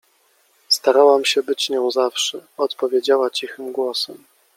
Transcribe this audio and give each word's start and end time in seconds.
—Starałam 0.69 1.25
się 1.25 1.43
być 1.43 1.69
nią 1.69 1.91
zawsze— 1.91 2.41
odpowiedziała 2.57 3.29
cichym 3.29 3.71
głosem. 3.71 4.23